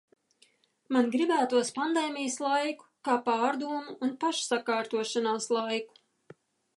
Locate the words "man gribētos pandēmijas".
0.95-2.37